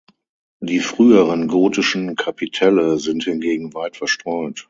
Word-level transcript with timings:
Die 0.61 0.79
früheren 0.79 1.47
gotischen 1.47 2.15
Kapitelle 2.15 2.97
sind 2.97 3.23
hingegen 3.25 3.75
weit 3.75 3.97
verstreut. 3.97 4.59